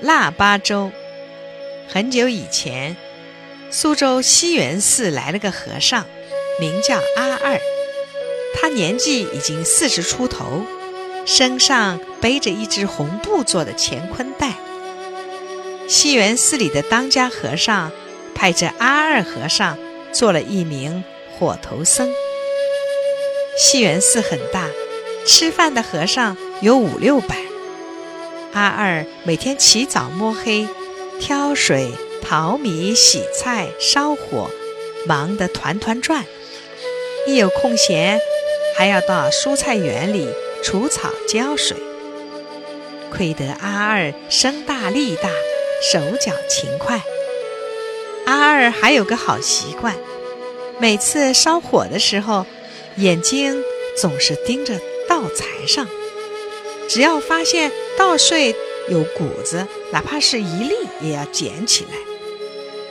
[0.00, 0.90] 腊八粥。
[1.88, 2.96] 很久以前，
[3.70, 6.06] 苏州西园寺来了个和尚，
[6.58, 7.60] 名叫阿二。
[8.54, 10.64] 他年纪已经四十出头，
[11.26, 14.54] 身上背着一只红布做的乾坤袋。
[15.88, 17.90] 西园寺里的当家和尚
[18.34, 19.76] 派这阿二和尚
[20.12, 21.02] 做了一名
[21.38, 22.12] 火头僧。
[23.58, 24.68] 西园寺很大，
[25.26, 27.49] 吃饭的和尚有五六百。
[28.52, 30.66] 阿二每天起早摸黑，
[31.20, 31.90] 挑水、
[32.22, 34.50] 淘米、洗菜、烧火，
[35.06, 36.24] 忙得团团转。
[37.26, 38.20] 一有空闲，
[38.76, 40.28] 还要到蔬菜园里
[40.62, 41.76] 除草浇水。
[43.12, 45.28] 亏得阿二身大力大，
[45.92, 47.02] 手脚勤快。
[48.26, 49.96] 阿二还有个好习惯，
[50.78, 52.46] 每次烧火的时候。
[52.96, 53.62] 眼睛
[53.96, 54.74] 总是盯着
[55.08, 55.86] 灶台上，
[56.90, 58.52] 只要发现稻穗
[58.88, 61.90] 有谷子，哪怕是一粒，也要捡起来，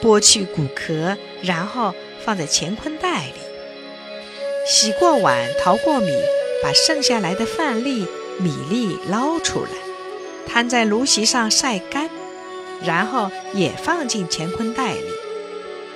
[0.02, 3.33] 剥去谷壳，然后放在乾坤袋里。
[4.66, 6.14] 洗过碗、淘过米，
[6.64, 9.72] 把剩下来的饭粒、米粒捞出来，
[10.47, 12.09] 摊在炉席上晒干，
[12.81, 15.03] 然后也放进乾坤袋里。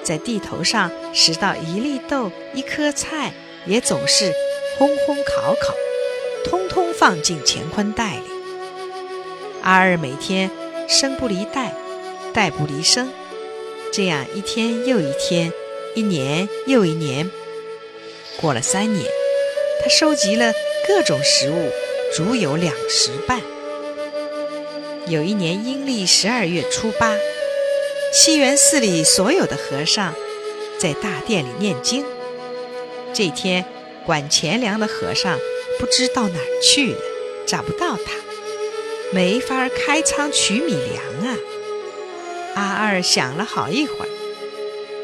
[0.04, 3.32] 在地头上拾到一粒豆、一颗菜。
[3.66, 4.34] 也总是
[4.78, 5.74] 烘烘烤烤，
[6.44, 8.24] 通通放进乾坤袋里。
[9.62, 10.50] 阿二每天
[10.88, 11.76] 生不离袋，
[12.34, 13.12] 袋不离生，
[13.92, 15.52] 这样一天又一天，
[15.96, 17.30] 一年又一年。
[18.40, 19.06] 过了三年，
[19.82, 20.54] 他收集了
[20.88, 21.70] 各种食物，
[22.16, 23.42] 足有两石半。
[25.06, 27.18] 有一年阴历十二月初八，
[28.14, 30.16] 西园寺里所有的和尚
[30.80, 32.06] 在大殿里念经。
[33.14, 33.66] 这天，
[34.06, 35.38] 管钱粮的和尚
[35.80, 37.00] 不知到哪儿去了，
[37.46, 38.12] 找不到他，
[39.12, 41.38] 没法开仓取米粮啊。
[42.56, 44.10] 阿二想了好一会儿，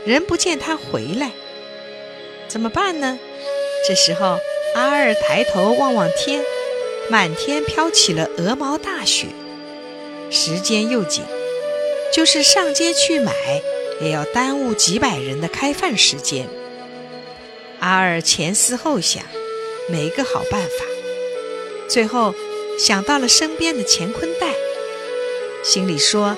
[0.06, 1.32] 人不见他回来，
[2.48, 3.20] 怎么办呢？
[3.88, 4.40] 这时候，
[4.76, 6.44] 阿二抬头望望天，
[7.10, 9.28] 满天飘起了鹅毛大雪，
[10.30, 11.24] 时间又紧，
[12.14, 13.34] 就是上街去买，
[14.00, 16.48] 也要耽误几百人的开饭时间。
[17.80, 19.24] 阿二前思后想，
[19.90, 20.86] 没个好办法，
[21.88, 22.36] 最后
[22.78, 24.54] 想到了身边的乾坤袋，
[25.64, 26.38] 心里说：“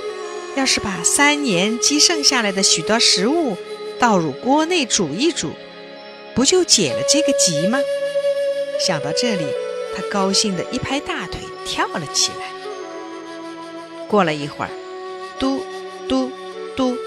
[0.55, 3.57] 要是把三年积剩下来的许多食物
[3.99, 5.51] 倒入锅内煮一煮，
[6.33, 7.79] 不就解了这个急吗？”
[8.79, 9.45] 想到这里，
[9.95, 12.51] 他高兴地一拍大腿，跳了起来。
[14.07, 14.71] 过了一会儿，
[15.37, 15.63] 嘟
[16.07, 16.31] 嘟
[16.75, 16.97] 嘟，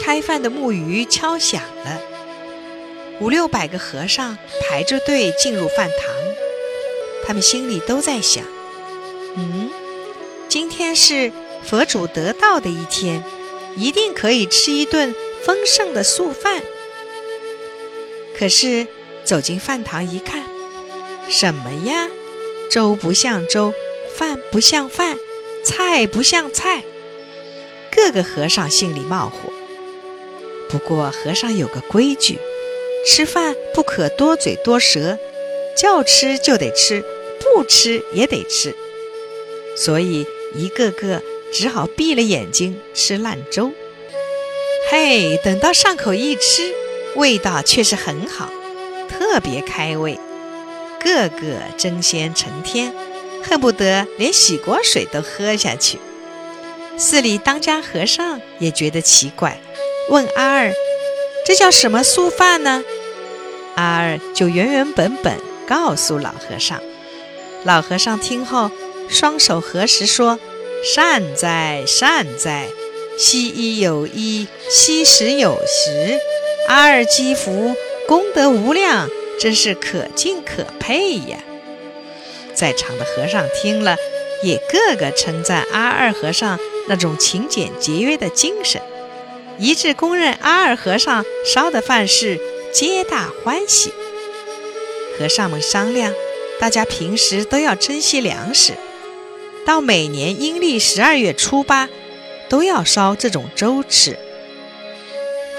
[0.00, 2.00] 开饭的木鱼敲响了。
[3.22, 6.12] 五六百个和尚排着队进入饭堂，
[7.24, 8.42] 他们心里都在想
[9.38, 9.70] ：“嗯，
[10.48, 11.30] 今天是
[11.62, 13.22] 佛祖得道的一天，
[13.76, 16.62] 一定可以吃一顿丰盛的素饭。”
[18.36, 18.88] 可是
[19.22, 20.42] 走进饭堂一看，
[21.28, 22.08] 什么呀？
[22.68, 23.72] 粥不像粥，
[24.16, 25.16] 饭不像饭，
[25.64, 26.82] 菜不像菜，
[27.92, 29.52] 个个和尚心里冒火。
[30.68, 32.40] 不过和尚有个规矩。
[33.04, 35.18] 吃饭不可多嘴多舌，
[35.76, 37.04] 叫吃就得吃，
[37.40, 38.74] 不吃也得吃，
[39.76, 41.20] 所以一个个
[41.52, 43.72] 只好闭了眼睛吃烂粥。
[44.90, 46.72] 嘿，等到上口一吃，
[47.16, 48.50] 味道却是很好，
[49.08, 50.18] 特别开胃，
[51.00, 52.94] 个个争先成天，
[53.42, 55.98] 恨不得连洗锅水都喝下去。
[56.96, 59.60] 寺里当家和尚也觉得奇怪，
[60.08, 60.72] 问阿二。
[61.52, 62.82] 这叫什么素饭呢？
[63.74, 66.80] 阿二就原原本本告诉老和尚。
[67.64, 68.70] 老和尚听后，
[69.10, 70.38] 双手合十说
[70.82, 72.68] ：“善哉善哉，
[73.18, 76.18] 西医有衣，西食有食。
[76.68, 77.76] 阿二积福，
[78.08, 81.36] 功德无量，真是可敬可佩呀！”
[82.56, 83.98] 在场的和尚听了，
[84.42, 86.58] 也个个称赞阿二和尚
[86.88, 88.80] 那种勤俭节约的精神。
[89.58, 92.40] 一致公认阿二和尚烧的饭是
[92.72, 93.92] 皆大欢喜。
[95.18, 96.12] 和尚们商量，
[96.58, 98.72] 大家平时都要珍惜粮食，
[99.64, 101.88] 到每年阴历十二月初八，
[102.48, 104.18] 都要烧这种粥吃。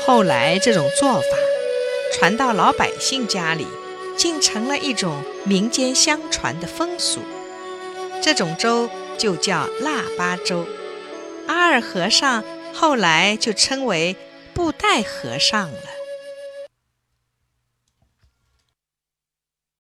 [0.06, 1.24] 后来这种做法
[2.13, 3.68] 传到老百姓家里，
[4.18, 7.22] 竟成了一种民间相传的风俗。
[8.22, 10.66] 这种粥就叫腊八粥。
[11.48, 12.44] 阿二和尚。
[12.74, 14.16] 后来就称为
[14.54, 15.93] 布袋和尚了。